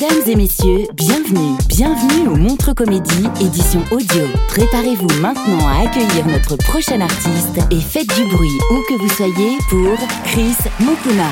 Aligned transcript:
Mesdames 0.00 0.28
et 0.28 0.36
messieurs, 0.36 0.86
bienvenue, 0.94 1.58
bienvenue 1.68 2.28
au 2.28 2.34
Montre 2.34 2.72
Comédie, 2.72 3.26
édition 3.38 3.84
audio. 3.90 4.24
Préparez-vous 4.48 5.20
maintenant 5.20 5.68
à 5.68 5.82
accueillir 5.82 6.26
notre 6.26 6.56
prochain 6.56 7.02
artiste 7.02 7.58
et 7.70 7.80
faites 7.80 8.06
du 8.14 8.24
bruit 8.24 8.58
où 8.70 8.82
que 8.88 8.94
vous 8.94 9.10
soyez 9.10 9.58
pour 9.68 9.98
Chris 10.24 10.56
Mokuna. 10.78 11.28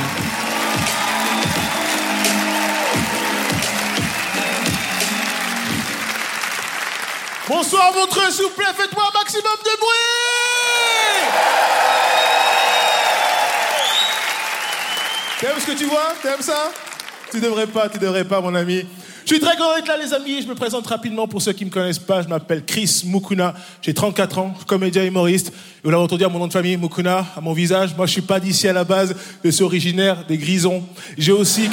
Bonsoir 7.48 7.94
Montreux, 7.94 8.30
s'il 8.30 8.44
vous 8.44 8.50
plaît, 8.50 8.66
faites-moi 8.76 9.04
un 9.08 9.18
maximum 9.18 9.56
de 9.64 9.78
bruit 9.80 9.98
T'aimes 15.40 15.58
ce 15.58 15.66
que 15.66 15.78
tu 15.78 15.84
vois? 15.86 16.12
T'aimes 16.22 16.42
ça? 16.42 16.70
Tu 17.30 17.40
devrais 17.40 17.66
pas, 17.66 17.88
tu 17.88 17.98
devrais 17.98 18.24
pas 18.24 18.40
mon 18.40 18.54
ami. 18.54 18.84
Je 19.24 19.34
suis 19.34 19.40
très 19.40 19.56
content 19.56 19.74
d'être 19.76 19.88
là 19.88 19.98
les 19.98 20.14
amis, 20.14 20.40
je 20.40 20.48
me 20.48 20.54
présente 20.54 20.86
rapidement 20.86 21.28
pour 21.28 21.42
ceux 21.42 21.52
qui 21.52 21.64
ne 21.64 21.68
me 21.68 21.74
connaissent 21.74 21.98
pas, 21.98 22.22
je 22.22 22.28
m'appelle 22.28 22.64
Chris 22.64 23.02
Mukuna, 23.04 23.54
j'ai 23.82 23.92
34 23.92 24.38
ans, 24.38 24.54
comédien 24.66 25.02
et 25.02 25.08
humoriste. 25.08 25.52
Vous 25.84 25.90
l'avez 25.90 26.02
entendu 26.02 26.24
à 26.24 26.30
mon 26.30 26.38
nom 26.38 26.46
de 26.46 26.52
famille, 26.52 26.78
Mukuna, 26.78 27.26
à 27.36 27.40
mon 27.42 27.52
visage. 27.52 27.94
Moi 27.94 28.06
je 28.06 28.12
suis 28.12 28.22
pas 28.22 28.40
d'ici 28.40 28.66
à 28.66 28.72
la 28.72 28.84
base, 28.84 29.14
je 29.44 29.50
suis 29.50 29.62
originaire 29.62 30.24
des 30.26 30.38
Grisons. 30.38 30.82
J'ai 31.18 31.32
aussi... 31.32 31.68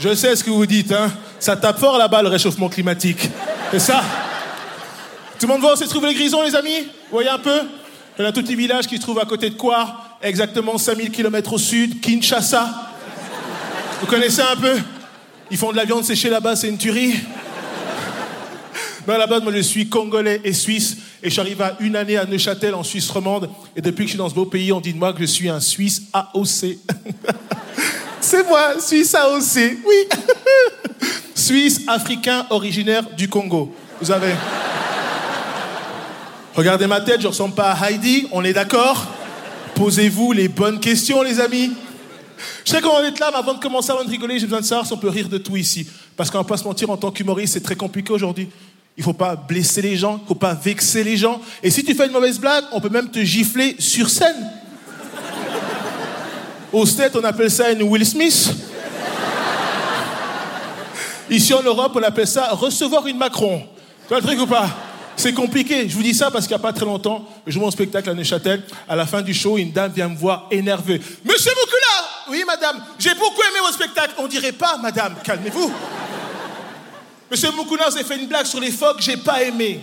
Je 0.00 0.14
sais 0.14 0.34
ce 0.34 0.42
que 0.42 0.50
vous 0.50 0.66
dites, 0.66 0.90
hein. 0.90 1.12
Ça 1.38 1.56
tape 1.56 1.78
fort 1.78 1.96
là-bas, 1.96 2.22
le 2.22 2.28
réchauffement 2.28 2.68
climatique. 2.68 3.30
C'est 3.70 3.78
ça 3.78 4.02
Tout 5.38 5.46
le 5.46 5.52
monde 5.52 5.60
voit 5.60 5.74
où 5.74 5.76
se 5.76 5.84
trouvent 5.84 6.06
les 6.06 6.14
grisons, 6.14 6.42
les 6.42 6.56
amis? 6.56 6.80
Vous 6.80 7.12
voyez 7.12 7.28
un 7.28 7.38
peu? 7.38 7.60
Il 8.18 8.22
y 8.22 8.24
a 8.24 8.28
un 8.28 8.32
tout 8.32 8.42
petit 8.42 8.56
village 8.56 8.86
qui 8.88 8.96
se 8.96 9.02
trouve 9.02 9.20
à 9.20 9.24
côté 9.24 9.50
de 9.50 9.54
Coire, 9.54 10.09
exactement 10.22 10.78
5000 10.78 11.10
km 11.10 11.52
au 11.54 11.58
sud, 11.58 12.00
Kinshasa. 12.00 12.92
Vous 14.00 14.06
connaissez 14.06 14.42
un 14.42 14.56
peu? 14.56 14.78
Ils 15.50 15.56
font 15.56 15.72
de 15.72 15.76
la 15.76 15.84
viande 15.84 16.04
séchée 16.04 16.30
là-bas, 16.30 16.56
c'est 16.56 16.68
une 16.68 16.78
tuerie. 16.78 17.14
Non, 19.08 19.26
base, 19.26 19.42
moi, 19.42 19.52
je 19.54 19.60
suis 19.60 19.88
congolais 19.88 20.40
et 20.44 20.52
suisse. 20.52 20.96
Et 21.22 21.36
arrivé 21.38 21.64
à 21.64 21.76
une 21.80 21.96
année 21.96 22.16
à 22.16 22.24
Neuchâtel, 22.24 22.74
en 22.74 22.82
Suisse 22.82 23.10
romande. 23.10 23.50
Et 23.74 23.80
depuis 23.80 24.04
que 24.04 24.08
je 24.08 24.10
suis 24.10 24.18
dans 24.18 24.28
ce 24.28 24.34
beau 24.34 24.46
pays, 24.46 24.72
on 24.72 24.80
dit 24.80 24.92
de 24.92 24.98
moi 24.98 25.12
que 25.12 25.20
je 25.20 25.26
suis 25.26 25.48
un 25.48 25.60
Suisse 25.60 26.02
AOC. 26.12 26.78
C'est 28.20 28.46
moi, 28.46 28.74
Suisse 28.80 29.14
AOC, 29.14 29.78
oui. 29.84 30.08
Suisse 31.34 31.80
africain 31.88 32.46
originaire 32.50 33.02
du 33.16 33.28
Congo. 33.28 33.74
Vous 34.00 34.10
avez. 34.10 34.34
Regardez 36.54 36.86
ma 36.86 37.00
tête, 37.00 37.20
je 37.20 37.26
ressemble 37.26 37.54
pas 37.54 37.72
à 37.72 37.90
Heidi, 37.90 38.28
on 38.32 38.44
est 38.44 38.52
d'accord? 38.52 39.06
Posez-vous 39.80 40.32
les 40.32 40.48
bonnes 40.48 40.78
questions, 40.78 41.22
les 41.22 41.40
amis. 41.40 41.70
Je 42.66 42.70
sais 42.70 42.82
qu'on 42.82 43.02
est 43.02 43.18
là, 43.18 43.30
mais 43.32 43.38
avant 43.38 43.54
de 43.54 43.60
commencer, 43.60 43.90
avant 43.90 44.04
de 44.04 44.10
rigoler, 44.10 44.38
j'ai 44.38 44.44
besoin 44.44 44.60
de 44.60 44.66
savoir 44.66 44.86
si 44.86 44.92
on 44.92 44.98
peut 44.98 45.08
rire 45.08 45.26
de 45.26 45.38
tout 45.38 45.56
ici. 45.56 45.86
Parce 46.18 46.30
qu'on 46.30 46.36
va 46.36 46.44
pas 46.44 46.58
se 46.58 46.64
mentir, 46.64 46.90
en 46.90 46.98
tant 46.98 47.10
qu'humoriste, 47.10 47.54
c'est 47.54 47.62
très 47.62 47.76
compliqué 47.76 48.12
aujourd'hui. 48.12 48.50
Il 48.98 49.02
faut 49.02 49.14
pas 49.14 49.36
blesser 49.36 49.80
les 49.80 49.96
gens, 49.96 50.20
il 50.22 50.28
faut 50.28 50.34
pas 50.34 50.52
vexer 50.52 51.02
les 51.02 51.16
gens. 51.16 51.40
Et 51.62 51.70
si 51.70 51.82
tu 51.82 51.94
fais 51.94 52.04
une 52.04 52.12
mauvaise 52.12 52.38
blague, 52.38 52.64
on 52.72 52.80
peut 52.82 52.90
même 52.90 53.10
te 53.10 53.20
gifler 53.20 53.76
sur 53.78 54.10
scène. 54.10 54.50
Au 56.74 56.84
States, 56.84 57.16
on 57.16 57.24
appelle 57.24 57.50
ça 57.50 57.72
une 57.72 57.82
Will 57.84 58.04
Smith. 58.04 58.52
Ici 61.30 61.54
en 61.54 61.62
Europe, 61.62 61.92
on 61.94 62.02
appelle 62.02 62.28
ça 62.28 62.50
recevoir 62.50 63.06
une 63.06 63.16
Macron. 63.16 63.62
Tu 64.02 64.08
vois 64.10 64.18
le 64.20 64.26
truc 64.26 64.40
ou 64.40 64.46
pas? 64.46 64.89
C'est 65.20 65.34
compliqué. 65.34 65.86
Je 65.86 65.94
vous 65.94 66.02
dis 66.02 66.14
ça 66.14 66.30
parce 66.30 66.46
qu'il 66.46 66.56
n'y 66.56 66.62
a 66.62 66.62
pas 66.62 66.72
très 66.72 66.86
longtemps, 66.86 67.28
je 67.46 67.52
joue 67.52 67.60
mon 67.60 67.70
spectacle 67.70 68.08
à 68.08 68.14
Neuchâtel. 68.14 68.62
À 68.88 68.96
la 68.96 69.04
fin 69.04 69.20
du 69.20 69.34
show, 69.34 69.58
une 69.58 69.70
dame 69.70 69.92
vient 69.92 70.08
me 70.08 70.16
voir 70.16 70.46
énervée. 70.50 70.98
Monsieur 71.22 71.50
Mukula 71.50 72.30
Oui, 72.30 72.42
madame, 72.46 72.82
j'ai 72.98 73.12
beaucoup 73.14 73.42
aimé 73.42 73.58
votre 73.60 73.74
spectacle. 73.74 74.14
On 74.16 74.26
dirait 74.26 74.52
pas, 74.52 74.78
madame, 74.78 75.16
calmez-vous. 75.22 75.70
Monsieur 77.30 77.50
Mukuna, 77.50 77.90
vous 77.90 77.96
avez 77.96 78.04
fait 78.04 78.16
une 78.16 78.28
blague 78.28 78.46
sur 78.46 78.60
les 78.60 78.70
phoques, 78.70 79.00
j'ai 79.00 79.18
pas 79.18 79.42
aimé. 79.42 79.80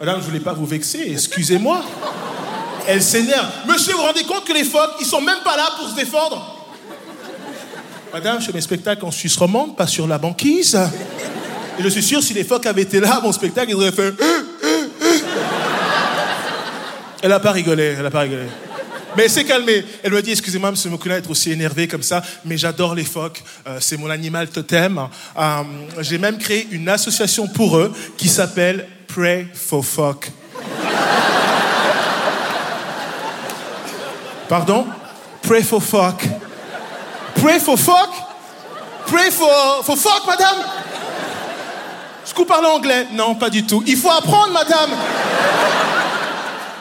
Madame, 0.00 0.20
je 0.20 0.26
voulais 0.26 0.40
pas 0.40 0.52
vous 0.52 0.66
vexer, 0.66 1.12
excusez-moi. 1.12 1.84
Elle 2.88 3.04
s'énerve. 3.04 3.46
Monsieur, 3.68 3.92
vous 3.92 4.00
vous 4.00 4.04
rendez 4.04 4.24
compte 4.24 4.44
que 4.44 4.52
les 4.52 4.64
phoques, 4.64 4.96
ils 4.98 5.06
sont 5.06 5.20
même 5.20 5.44
pas 5.44 5.56
là 5.56 5.68
pour 5.78 5.88
se 5.88 5.94
défendre? 5.94 6.56
Madame, 8.12 8.40
je 8.40 8.46
fais 8.46 8.52
mes 8.52 8.60
spectacles 8.60 9.04
en 9.04 9.12
Suisse 9.12 9.36
romande, 9.36 9.76
pas 9.76 9.86
sur 9.86 10.08
la 10.08 10.18
banquise. 10.18 10.76
Et 11.78 11.82
je 11.82 11.88
suis 11.88 12.02
sûr, 12.02 12.22
si 12.22 12.34
les 12.34 12.44
phoques 12.44 12.66
avaient 12.66 12.82
été 12.82 13.00
là, 13.00 13.20
mon 13.22 13.32
spectacle, 13.32 13.70
ils 13.70 13.74
auraient 13.74 13.92
fait. 13.92 14.14
Elle 17.22 17.32
a 17.32 17.40
pas 17.40 17.52
rigolé, 17.52 17.96
elle 17.98 18.06
a 18.06 18.10
pas 18.10 18.20
rigolé. 18.20 18.44
Mais 19.16 19.24
elle 19.24 19.30
s'est 19.30 19.44
calmée. 19.44 19.84
Elle 20.02 20.12
me 20.12 20.22
dit, 20.22 20.32
excusez-moi, 20.32 20.70
monsieur 20.70 20.90
Mokuna, 20.90 21.16
d'être 21.16 21.30
aussi 21.30 21.52
énervé 21.52 21.88
comme 21.88 22.02
ça, 22.02 22.22
mais 22.44 22.56
j'adore 22.56 22.94
les 22.94 23.04
phoques. 23.04 23.42
Euh, 23.66 23.78
c'est 23.80 23.96
mon 23.96 24.10
animal 24.10 24.48
totem. 24.48 25.08
Euh, 25.36 25.62
J'ai 26.00 26.18
même 26.18 26.38
créé 26.38 26.66
une 26.70 26.88
association 26.88 27.46
pour 27.46 27.78
eux 27.78 27.92
qui 28.16 28.28
s'appelle 28.28 28.86
Pray 29.06 29.46
for 29.54 29.84
Phoque. 29.84 30.30
Pardon? 34.48 34.86
Pray 35.42 35.62
for 35.62 35.82
fuck. 35.82 36.22
Pray 37.36 37.58
for 37.58 37.78
fuck 37.78 38.10
Pray 39.06 39.30
for, 39.30 39.84
for 39.84 39.96
fuck, 39.96 40.26
madame? 40.26 40.64
Vous 42.44 42.44
parlez 42.44 42.68
anglais? 42.68 43.06
Non, 43.12 43.34
pas 43.34 43.48
du 43.48 43.64
tout. 43.64 43.82
Il 43.86 43.96
faut 43.96 44.10
apprendre, 44.10 44.52
madame 44.52 44.90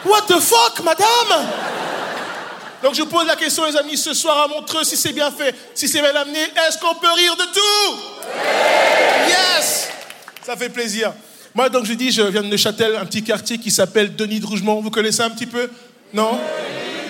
What 0.05 0.23
the 0.27 0.39
fuck, 0.39 0.83
madame? 0.83 1.47
Donc 2.83 2.95
je 2.95 3.03
pose 3.03 3.25
la 3.25 3.37
question, 3.37 3.63
les 3.65 3.77
amis, 3.77 3.95
ce 3.95 4.13
soir 4.13 4.43
à 4.43 4.47
Montreux, 4.49 4.83
si 4.83 4.97
c'est 4.97 5.13
bien 5.13 5.31
fait, 5.31 5.55
si 5.73 5.87
c'est 5.87 6.01
bien 6.01 6.13
amené, 6.13 6.39
est-ce 6.39 6.77
qu'on 6.77 6.95
peut 6.95 7.11
rire 7.15 7.33
de 7.37 7.43
tout? 7.43 7.97
Yes 9.29 9.87
Ça 10.45 10.57
fait 10.57 10.67
plaisir. 10.67 11.13
Moi, 11.55 11.69
donc, 11.69 11.85
je 11.85 11.93
dis, 11.93 12.11
je 12.11 12.23
viens 12.23 12.41
de 12.41 12.47
Neuchâtel, 12.47 12.97
un 12.97 13.05
petit 13.05 13.23
quartier 13.23 13.57
qui 13.57 13.71
s'appelle 13.71 14.15
Denis 14.15 14.39
de 14.39 14.45
Rougemont. 14.45 14.81
Vous 14.81 14.89
connaissez 14.89 15.21
un 15.21 15.29
petit 15.29 15.45
peu? 15.45 15.69
Non? 16.13 16.37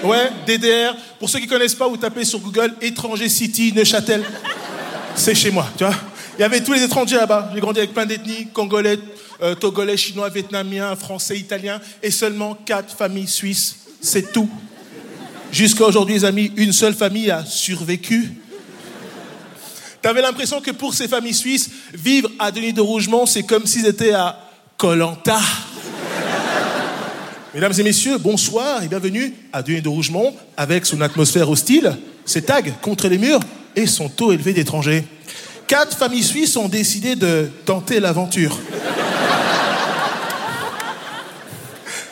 Ouais, 0.03 0.31
DDR. 0.45 0.95
Pour 1.17 1.29
ceux 1.29 1.39
qui 1.39 1.47
connaissent 1.47 1.73
pas, 1.73 1.87
vous 1.87 1.97
tapez 1.97 2.25
sur 2.25 2.39
Google 2.39 2.75
étranger 2.81 3.29
city 3.29 3.71
Neuchâtel. 3.73 4.23
C'est 5.15 5.33
chez 5.33 5.49
moi, 5.49 5.65
tu 5.77 5.85
vois? 5.85 5.95
Il 6.37 6.41
y 6.41 6.43
avait 6.43 6.61
tous 6.61 6.73
les 6.73 6.81
étrangers 6.81 7.17
là-bas. 7.17 7.51
J'ai 7.53 7.59
grandi 7.59 7.79
avec 7.79 7.93
plein 7.93 8.07
d'ethnies, 8.07 8.47
congolais, 8.51 8.97
euh, 9.41 9.53
togolais, 9.53 9.97
chinois, 9.97 10.29
vietnamiens, 10.29 10.95
français, 10.95 11.37
italiens, 11.37 11.79
et 12.01 12.09
seulement 12.09 12.55
quatre 12.55 12.95
familles 12.95 13.27
suisses. 13.27 13.75
C'est 14.01 14.31
tout. 14.31 14.49
Jusqu'à 15.51 15.85
aujourd'hui, 15.85 16.15
les 16.15 16.25
amis, 16.25 16.51
une 16.57 16.73
seule 16.73 16.95
famille 16.95 17.29
a 17.29 17.45
survécu. 17.45 18.31
T'avais 20.01 20.23
l'impression 20.23 20.59
que 20.59 20.71
pour 20.71 20.95
ces 20.95 21.07
familles 21.07 21.35
suisses, 21.35 21.69
vivre 21.93 22.29
à 22.39 22.51
Denis 22.51 22.73
de 22.73 22.81
Rougemont, 22.81 23.27
c'est 23.27 23.43
comme 23.43 23.67
s'ils 23.67 23.85
étaient 23.85 24.13
à 24.13 24.39
Colanta. 24.77 25.39
Mesdames 27.53 27.73
et 27.77 27.83
messieurs, 27.83 28.17
bonsoir 28.17 28.81
et 28.81 28.87
bienvenue 28.87 29.35
à 29.53 29.61
Denis 29.61 29.83
de 29.83 29.89
Rougemont 29.89 30.35
avec 30.57 30.87
son 30.87 30.99
atmosphère 31.01 31.47
hostile, 31.47 31.95
ses 32.25 32.41
tags 32.41 32.63
contre 32.81 33.07
les 33.07 33.19
murs 33.19 33.39
et 33.75 33.85
son 33.85 34.09
taux 34.09 34.31
élevé 34.31 34.53
d'étrangers. 34.53 35.03
Quatre 35.67 35.97
familles 35.97 36.23
suisses 36.23 36.55
ont 36.57 36.67
décidé 36.67 37.15
de 37.15 37.49
tenter 37.65 37.99
l'aventure. 37.99 38.57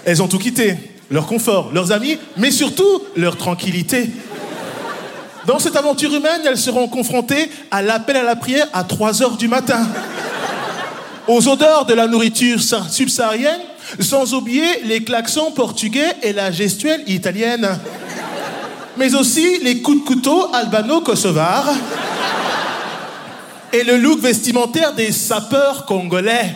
Elles 0.06 0.22
ont 0.22 0.28
tout 0.28 0.40
quitté. 0.40 0.78
Leur 1.12 1.28
confort, 1.28 1.72
leurs 1.74 1.92
amis, 1.92 2.18
mais 2.38 2.52
surtout 2.52 3.04
leur 3.18 3.36
tranquillité. 3.36 4.10
Dans 5.46 5.60
cette 5.60 5.76
aventure 5.76 6.14
humaine, 6.14 6.42
elles 6.46 6.58
seront 6.58 6.88
confrontées 6.88 7.52
à 7.70 7.82
l'appel 7.82 8.16
à 8.16 8.24
la 8.24 8.36
prière 8.36 8.68
à 8.74 8.84
3 8.84 9.22
heures 9.22 9.38
du 9.38 9.48
matin, 9.50 9.86
aux 11.28 11.48
odeurs 11.50 11.86
de 11.86 11.94
la 11.94 12.08
nourriture 12.08 12.62
sa- 12.62 12.88
subsaharienne, 12.88 13.60
sans 14.00 14.34
oublier 14.34 14.84
les 14.86 15.04
klaxons 15.04 15.52
portugais 15.52 16.16
et 16.24 16.32
la 16.32 16.52
gestuelle 16.52 17.04
italienne, 17.08 17.78
mais 18.98 19.14
aussi 19.16 19.60
les 19.64 19.82
coups 19.82 20.02
de 20.02 20.08
couteau 20.08 20.48
albano-kosovars 20.54 21.74
et 23.74 23.84
le 23.84 23.98
look 23.98 24.20
vestimentaire 24.20 24.94
des 24.94 25.12
sapeurs 25.12 25.86
congolais. 25.86 26.54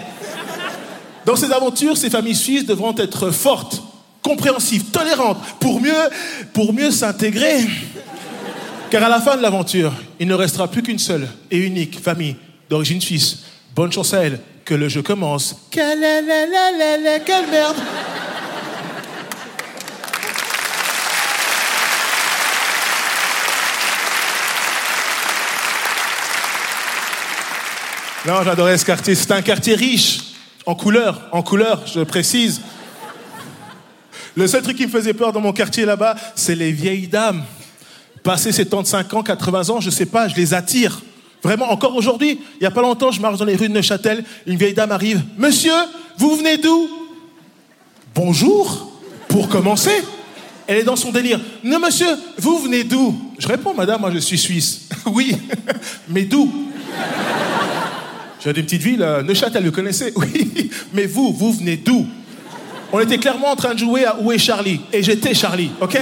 Dans 1.26 1.36
ces 1.36 1.52
aventures, 1.52 1.98
ces 1.98 2.10
familles 2.10 2.36
suisses 2.36 2.66
devront 2.66 2.96
être 2.98 3.32
fortes, 3.32 3.82
compréhensives, 4.22 4.86
tolérantes, 4.86 5.40
pour 5.60 5.82
mieux, 5.82 5.94
pour 6.54 6.74
mieux 6.74 6.92
s'intégrer. 6.92 7.66
Car 8.92 9.04
à 9.04 9.10
la 9.10 9.20
fin 9.20 9.36
de 9.36 9.42
l'aventure, 9.42 9.94
il 10.20 10.28
ne 10.28 10.36
restera 10.36 10.68
plus 10.68 10.84
qu'une 10.84 11.00
seule 11.00 11.28
et 11.50 11.58
unique 11.58 12.00
famille 12.00 12.36
d'origine 12.70 13.02
suisse. 13.02 13.40
Bonne 13.76 13.92
chance 13.92 14.14
à 14.14 14.20
elle, 14.24 14.40
que 14.64 14.76
le 14.76 14.88
jeu 14.88 15.02
commence. 15.02 15.56
Quelle, 15.72 16.00
quelle 17.26 17.50
merde 17.50 17.76
Non, 28.28 28.42
j'adorais 28.44 28.76
ce 28.80 28.86
quartier. 28.86 29.14
C'est 29.14 29.32
un 29.32 29.44
quartier 29.44 29.76
riche, 29.76 30.34
en 30.66 30.74
couleurs, 30.74 31.22
en 31.32 31.44
couleurs, 31.44 31.86
je 31.86 32.00
précise. 32.02 32.60
Le 34.36 34.48
seul 34.48 34.64
truc 34.64 34.78
qui 34.78 34.88
me 34.88 34.92
faisait 34.92 35.14
peur 35.14 35.32
dans 35.32 35.42
mon 35.42 35.54
quartier 35.54 35.86
là-bas, 35.86 36.16
c'est 36.34 36.56
les 36.56 36.72
vieilles 36.72 37.08
dames. 37.08 37.44
Passé 38.24 38.52
75 38.52 39.14
ans, 39.14 39.22
80 39.22 39.70
ans, 39.70 39.80
je 39.80 39.92
sais 39.92 40.08
pas, 40.08 40.28
je 40.28 40.36
les 40.36 40.56
attire. 40.56 41.04
Vraiment, 41.44 41.72
encore 41.72 41.96
aujourd'hui, 41.96 42.40
il 42.60 42.64
y 42.64 42.66
a 42.66 42.72
pas 42.72 42.82
longtemps, 42.82 43.12
je 43.12 43.22
marche 43.22 43.38
dans 43.38 43.46
les 43.46 43.56
rues 43.56 43.70
de 43.70 43.74
Neuchâtel, 43.74 44.24
une 44.48 44.58
vieille 44.58 44.74
dame 44.74 44.92
arrive. 44.92 45.22
Monsieur, 45.38 45.76
vous 46.18 46.36
venez 46.36 46.58
d'où? 46.58 46.90
Bonjour, 48.16 48.92
pour 49.28 49.50
commencer. 49.50 50.04
Elle 50.66 50.80
est 50.80 50.84
dans 50.84 50.96
son 50.96 51.12
délire. 51.12 51.40
Non, 51.64 51.80
monsieur, 51.80 52.10
vous 52.40 52.58
venez 52.58 52.84
d'où? 52.84 53.16
Je 53.38 53.48
réponds, 53.48 53.76
madame, 53.76 54.02
moi 54.02 54.10
je 54.12 54.18
suis 54.18 54.40
suisse. 54.40 54.90
oui, 55.06 55.38
mais 56.10 56.24
d'où? 56.24 56.52
J'ai 58.46 58.54
des 58.54 58.62
petites 58.62 58.84
villes, 58.84 59.02
euh, 59.02 59.24
Neuchâtel, 59.24 59.66
vous 59.66 59.72
connaissez 59.72 60.14
Oui, 60.16 60.70
mais 60.94 61.08
vous, 61.08 61.34
vous 61.34 61.52
venez 61.52 61.78
d'où 61.78 62.06
On 62.94 63.00
était 63.00 63.18
clairement 63.18 63.50
en 63.50 63.56
train 63.56 63.74
de 63.74 63.80
jouer 63.80 64.06
à 64.06 64.22
Où 64.22 64.32
est 64.32 64.38
Charlie 64.38 64.82
Et 64.94 65.02
j'étais 65.02 65.34
Charlie, 65.34 65.72
ok 65.82 66.00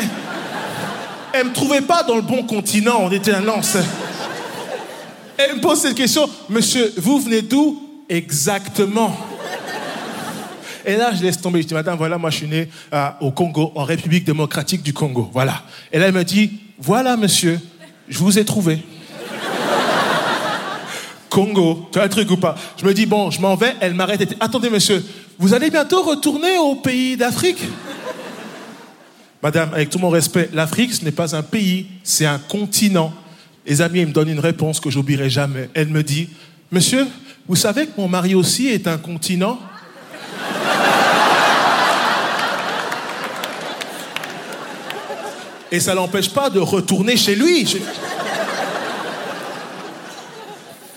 Elle 1.31 1.47
me 1.47 1.53
trouvait 1.53 1.81
pas 1.81 2.03
dans 2.03 2.17
le 2.17 2.21
bon 2.21 2.43
continent, 2.43 2.97
on 2.99 3.11
était 3.11 3.33
un 3.33 3.39
lance. 3.39 3.77
Elle 5.37 5.55
me 5.55 5.61
pose 5.61 5.79
cette 5.79 5.95
question, 5.95 6.29
monsieur, 6.49 6.93
vous 6.97 7.17
venez 7.21 7.41
d'où 7.41 7.81
exactement 8.09 9.15
Et 10.85 10.97
là, 10.97 11.13
je 11.15 11.23
laisse 11.23 11.39
tomber. 11.39 11.61
Je 11.61 11.67
dis, 11.67 11.73
madame, 11.73 11.97
voilà, 11.97 12.17
moi, 12.17 12.29
je 12.29 12.37
suis 12.37 12.47
né 12.47 12.67
euh, 12.93 13.07
au 13.21 13.31
Congo, 13.31 13.71
en 13.73 13.85
République 13.85 14.25
démocratique 14.25 14.83
du 14.83 14.91
Congo. 14.91 15.29
Voilà. 15.31 15.63
Et 15.93 15.97
là, 15.97 16.07
elle 16.07 16.13
me 16.13 16.25
dit, 16.25 16.59
voilà, 16.77 17.15
monsieur, 17.15 17.57
je 18.09 18.19
vous 18.19 18.37
ai 18.37 18.43
trouvé. 18.43 18.83
Congo, 21.33 21.89
tu 21.91 21.97
as 21.97 22.03
un 22.03 22.09
truc 22.09 22.29
ou 22.29 22.37
pas? 22.37 22.53
Je 22.77 22.85
me 22.85 22.93
dis, 22.93 23.07
bon, 23.07 23.31
je 23.31 23.41
m'en 23.41 23.55
vais. 23.55 23.73
Elle 23.79 23.95
m'arrête. 23.95 24.35
Attendez, 24.39 24.69
monsieur, 24.69 25.03
vous 25.39 25.55
allez 25.55 25.71
bientôt 25.71 26.03
retourner 26.03 26.59
au 26.59 26.75
pays 26.75 27.17
d'Afrique? 27.17 27.57
Madame, 29.41 29.73
avec 29.73 29.89
tout 29.89 29.97
mon 29.97 30.11
respect, 30.11 30.51
l'Afrique, 30.53 30.93
ce 30.93 31.03
n'est 31.03 31.11
pas 31.11 31.35
un 31.35 31.41
pays, 31.41 31.87
c'est 32.03 32.27
un 32.27 32.37
continent. 32.37 33.11
Les 33.65 33.81
amis, 33.81 34.01
ils 34.01 34.07
me 34.07 34.13
donnent 34.13 34.29
une 34.29 34.39
réponse 34.39 34.79
que 34.79 34.91
j'oublierai 34.91 35.31
jamais. 35.31 35.71
Elle 35.73 35.87
me 35.87 36.03
dit, 36.03 36.29
monsieur, 36.71 37.07
vous 37.47 37.55
savez 37.55 37.87
que 37.87 37.93
mon 37.97 38.07
mari 38.07 38.35
aussi 38.35 38.67
est 38.67 38.87
un 38.87 38.99
continent? 38.99 39.57
Et 45.71 45.79
ça 45.79 45.95
l'empêche 45.95 46.29
pas 46.29 46.51
de 46.51 46.59
retourner 46.59 47.17
chez 47.17 47.33
lui. 47.33 47.67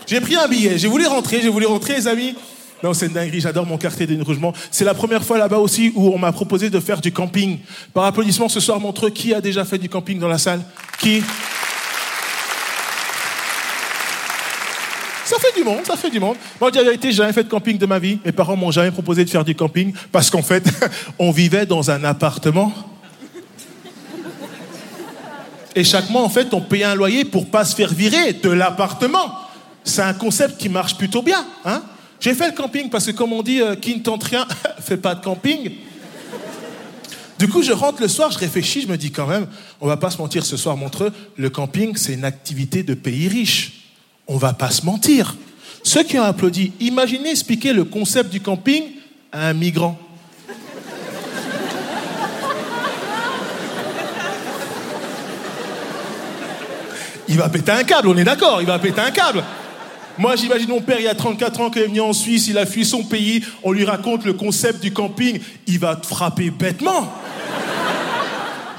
J'ai 0.06 0.20
pris 0.20 0.36
un 0.36 0.46
billet, 0.46 0.78
j'ai 0.78 0.86
voulu 0.86 1.06
rentrer, 1.06 1.40
j'ai 1.42 1.48
voulu 1.48 1.66
rentrer, 1.66 1.96
les 1.96 2.06
amis. 2.06 2.36
Non, 2.82 2.94
c'est 2.94 3.06
une 3.06 3.12
dinguerie, 3.12 3.40
j'adore 3.40 3.66
mon 3.66 3.78
quartier 3.78 4.06
de 4.06 4.22
Rougemont. 4.22 4.52
C'est 4.70 4.84
la 4.84 4.94
première 4.94 5.24
fois 5.24 5.38
là-bas 5.38 5.58
aussi 5.58 5.92
où 5.96 6.08
on 6.14 6.18
m'a 6.18 6.30
proposé 6.30 6.70
de 6.70 6.78
faire 6.78 7.00
du 7.00 7.10
camping. 7.10 7.58
Par 7.92 8.04
applaudissement 8.04 8.48
ce 8.48 8.60
soir, 8.60 8.78
montreux, 8.78 9.10
qui 9.10 9.34
a 9.34 9.40
déjà 9.40 9.64
fait 9.64 9.78
du 9.78 9.88
camping 9.88 10.18
dans 10.18 10.28
la 10.28 10.38
salle? 10.38 10.60
Qui? 11.00 11.22
Ça 15.24 15.36
fait 15.40 15.58
du 15.58 15.64
monde, 15.64 15.84
ça 15.84 15.96
fait 15.96 16.10
du 16.10 16.20
monde. 16.20 16.36
Moi, 16.60 16.70
la 16.72 16.84
vérité, 16.84 17.08
j'ai 17.08 17.16
jamais 17.16 17.32
fait 17.32 17.42
de 17.42 17.48
camping 17.48 17.76
de 17.76 17.86
ma 17.86 17.98
vie. 17.98 18.20
Mes 18.24 18.30
parents 18.30 18.56
m'ont 18.56 18.70
jamais 18.70 18.92
proposé 18.92 19.24
de 19.24 19.30
faire 19.30 19.44
du 19.44 19.56
camping 19.56 19.92
parce 20.12 20.30
qu'en 20.30 20.42
fait, 20.42 20.64
on 21.18 21.32
vivait 21.32 21.66
dans 21.66 21.90
un 21.90 22.04
appartement. 22.04 22.72
Et 25.74 25.82
chaque 25.82 26.08
mois, 26.10 26.22
en 26.22 26.28
fait, 26.28 26.54
on 26.54 26.60
payait 26.60 26.84
un 26.84 26.94
loyer 26.94 27.24
pour 27.24 27.50
pas 27.50 27.64
se 27.64 27.74
faire 27.74 27.92
virer 27.92 28.34
de 28.34 28.50
l'appartement. 28.50 29.45
C'est 29.86 30.02
un 30.02 30.14
concept 30.14 30.58
qui 30.58 30.68
marche 30.68 30.96
plutôt 30.96 31.22
bien. 31.22 31.46
Hein 31.64 31.80
J'ai 32.18 32.34
fait 32.34 32.48
le 32.48 32.54
camping 32.54 32.90
parce 32.90 33.06
que, 33.06 33.12
comme 33.12 33.32
on 33.32 33.42
dit, 33.42 33.62
euh, 33.62 33.76
qui 33.76 33.94
ne 33.94 34.00
tente 34.00 34.24
rien, 34.24 34.44
fait 34.80 34.96
pas 34.96 35.14
de 35.14 35.24
camping. 35.24 35.70
Du 37.38 37.48
coup, 37.48 37.62
je 37.62 37.72
rentre 37.72 38.02
le 38.02 38.08
soir, 38.08 38.32
je 38.32 38.38
réfléchis, 38.38 38.82
je 38.82 38.88
me 38.88 38.96
dis 38.96 39.12
quand 39.12 39.28
même, 39.28 39.46
on 39.80 39.86
va 39.86 39.96
pas 39.96 40.10
se 40.10 40.18
mentir 40.18 40.44
ce 40.44 40.56
soir, 40.56 40.76
Montreux, 40.76 41.12
le 41.36 41.50
camping, 41.50 41.94
c'est 41.94 42.14
une 42.14 42.24
activité 42.24 42.82
de 42.82 42.94
pays 42.94 43.28
riche. 43.28 43.84
On 44.26 44.38
va 44.38 44.54
pas 44.54 44.70
se 44.70 44.84
mentir. 44.84 45.36
Ceux 45.84 46.02
qui 46.02 46.18
ont 46.18 46.24
applaudi, 46.24 46.72
imaginez 46.80 47.30
expliquer 47.30 47.72
le 47.72 47.84
concept 47.84 48.30
du 48.30 48.40
camping 48.40 48.82
à 49.30 49.48
un 49.48 49.52
migrant. 49.52 49.96
Il 57.28 57.38
va 57.38 57.48
péter 57.48 57.70
un 57.70 57.84
câble, 57.84 58.08
on 58.08 58.16
est 58.16 58.24
d'accord, 58.24 58.60
il 58.60 58.66
va 58.66 58.80
péter 58.80 59.00
un 59.00 59.10
câble. 59.12 59.44
Moi, 60.18 60.34
j'imagine 60.36 60.68
mon 60.68 60.80
père, 60.80 60.98
il 60.98 61.04
y 61.04 61.08
a 61.08 61.14
34 61.14 61.60
ans, 61.60 61.70
qu'il 61.70 61.82
est 61.82 61.86
venu 61.86 62.00
en 62.00 62.14
Suisse, 62.14 62.48
il 62.48 62.56
a 62.56 62.64
fui 62.64 62.86
son 62.86 63.02
pays, 63.02 63.44
on 63.62 63.72
lui 63.72 63.84
raconte 63.84 64.24
le 64.24 64.32
concept 64.32 64.80
du 64.80 64.92
camping, 64.92 65.40
il 65.66 65.78
va 65.78 65.94
te 65.96 66.06
frapper 66.06 66.50
bêtement. 66.50 67.12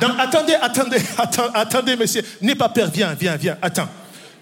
Attendez, 0.01 0.55
attendez, 0.59 0.97
attendez, 1.17 1.51
attendez, 1.53 1.95
monsieur, 1.95 2.23
n'aie 2.41 2.55
pas 2.55 2.69
peur, 2.69 2.89
viens, 2.91 3.13
viens, 3.13 3.35
viens, 3.35 3.57
attends. 3.61 3.87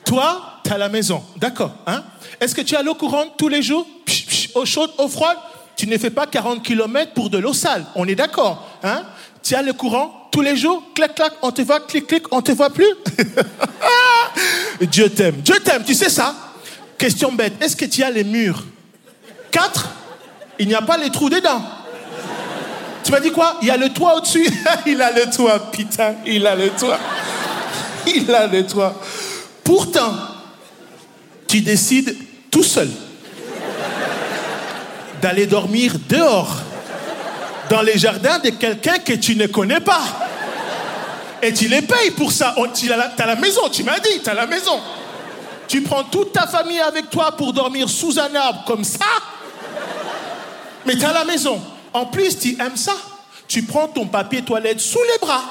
Toi, 0.06 0.60
t'es 0.64 0.72
à 0.72 0.78
la 0.78 0.88
maison, 0.88 1.22
d'accord, 1.38 1.74
hein? 1.86 2.04
Est-ce 2.40 2.56
que 2.56 2.62
tu 2.62 2.76
as 2.76 2.84
l'eau 2.84 2.96
courante 2.96 3.34
tous 3.38 3.50
les 3.50 3.62
jours? 3.62 3.86
Psh, 4.06 4.26
psh, 4.26 4.50
Eau 4.56 4.66
chaude, 4.66 4.92
eau 4.98 5.08
froide? 5.08 5.38
Tu 5.76 5.88
ne 5.88 5.98
fais 5.98 6.10
pas 6.10 6.28
40 6.28 6.64
km 6.64 7.12
pour 7.14 7.30
de 7.30 7.38
l'eau 7.38 7.54
sale, 7.54 7.86
on 7.96 8.08
est 8.08 8.16
d'accord, 8.16 8.70
hein? 8.84 9.04
Tu 9.44 9.54
as 9.54 9.62
le 9.62 9.74
courant 9.74 10.30
tous 10.32 10.42
les 10.42 10.56
jours? 10.56 10.82
Clac, 10.96 11.14
clac, 11.14 11.34
on 11.42 11.52
te 11.52 11.62
voit, 11.62 11.82
clic, 11.82 12.08
clic, 12.08 12.24
on 12.32 12.42
te 12.42 12.54
voit 12.54 12.70
plus? 12.70 12.88
Dieu 14.82 15.10
t'aime, 15.10 15.36
Dieu 15.36 15.56
t'aime, 15.64 15.84
tu 15.84 15.94
sais 15.94 16.10
ça? 16.10 16.36
Question 16.98 17.32
bête, 17.32 17.54
est-ce 17.62 17.76
que 17.76 17.86
tu 17.86 18.04
as 18.04 18.10
les 18.10 18.24
murs? 18.24 18.64
Quatre? 19.52 19.90
Il 20.60 20.68
n'y 20.68 20.76
a 20.76 20.82
pas 20.82 20.98
les 20.98 21.10
trous 21.10 21.30
dedans. 21.30 21.62
Tu 23.04 23.12
m'as 23.12 23.20
dit 23.20 23.32
quoi? 23.32 23.58
Il 23.62 23.68
y 23.68 23.72
a 23.72 23.78
le 23.78 23.90
toit 23.90 24.16
au-dessus 24.16 24.48
Il 24.86 25.02
a 25.02 25.12
le 25.12 25.30
toit, 25.30 25.72
putain, 25.72 26.16
il 26.26 26.46
a 26.48 26.56
le 26.56 26.70
toit. 26.70 26.98
Il 28.08 28.34
a 28.34 28.48
le 28.48 28.66
toit. 28.66 29.00
Pourtant, 29.64 30.14
tu 31.48 31.62
décides 31.62 32.16
tout 32.50 32.64
seul 32.64 32.90
d'aller 35.22 35.46
dormir 35.46 35.94
dehors, 36.08 36.58
dans 37.70 37.82
les 37.82 37.98
jardins 37.98 38.40
de 38.40 38.50
quelqu'un 38.50 39.00
que 39.00 39.14
tu 39.14 39.36
ne 39.36 39.48
connais 39.48 39.80
pas. 39.80 40.04
Et 41.42 41.54
tu 41.54 41.68
les 41.68 41.82
payes 41.82 42.12
pour 42.12 42.32
ça. 42.32 42.56
T'as 43.18 43.26
la 43.26 43.36
maison, 43.36 43.70
tu 43.70 43.84
m'as 43.84 44.00
dit, 44.00 44.22
tu 44.24 44.30
as 44.30 44.34
la 44.34 44.48
maison. 44.48 44.80
Tu 45.68 45.82
prends 45.82 46.04
toute 46.04 46.34
ta 46.34 46.48
famille 46.48 46.80
avec 46.80 47.10
toi 47.10 47.32
pour 47.32 47.54
dormir 47.54 47.90
sous 47.90 48.20
un 48.20 48.34
arbre 48.36 48.64
comme 48.66 48.84
ça. 48.84 49.06
Mais 50.86 50.96
tu 50.96 51.06
as 51.06 51.14
la 51.14 51.26
maison. 51.26 51.62
En 51.94 52.06
plus, 52.06 52.38
tu 52.38 52.58
aimes 52.62 52.78
ça. 52.78 52.96
Tu 53.48 53.64
prends 53.64 53.88
ton 53.88 54.06
papier 54.06 54.44
toilette 54.44 54.80
sous 54.80 55.04
les 55.14 55.20
bras. 55.20 55.44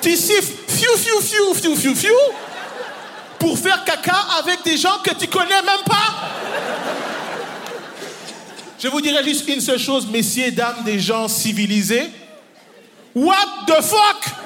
Tu 0.00 0.16
siffles 0.16 0.54
fiou, 0.68 0.96
fiou, 0.96 1.20
fiou, 1.20 1.54
fiou, 1.54 1.76
fiou, 1.76 1.94
fiou 1.94 2.14
pour 3.38 3.58
faire 3.58 3.84
caca 3.84 4.16
avec 4.38 4.64
des 4.64 4.76
gens 4.76 4.98
que 5.04 5.14
tu 5.14 5.28
connais 5.28 5.62
même 5.62 5.84
pas. 5.86 6.28
Je 8.78 8.88
vous 8.88 9.00
dirais 9.00 9.24
juste 9.24 9.48
une 9.48 9.60
seule 9.60 9.78
chose, 9.78 10.06
messieurs, 10.08 10.52
dames, 10.52 10.84
des 10.84 11.00
gens 11.00 11.26
civilisés. 11.28 12.10
What 13.14 13.66
the 13.66 13.82
fuck? 13.82 14.38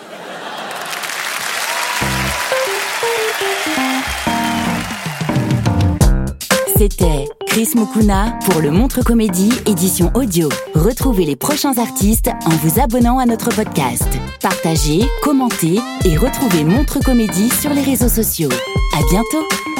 C'était 6.76 7.29
Chris 7.47 7.69
Mukuna 7.75 8.38
pour 8.45 8.61
le 8.61 8.71
Montre 8.71 9.02
Comédie 9.02 9.52
édition 9.67 10.11
audio. 10.14 10.49
Retrouvez 10.75 11.25
les 11.25 11.37
prochains 11.37 11.76
artistes 11.79 12.31
en 12.47 12.50
vous 12.50 12.81
abonnant 12.81 13.19
à 13.19 13.26
notre 13.26 13.50
podcast. 13.55 14.09
Partagez, 14.41 15.02
commentez 15.23 15.79
et 16.05 16.17
retrouvez 16.17 16.64
Montre 16.64 16.99
Comédie 17.05 17.50
sur 17.50 17.71
les 17.71 17.83
réseaux 17.83 18.09
sociaux. 18.09 18.50
À 18.99 19.02
bientôt! 19.11 19.72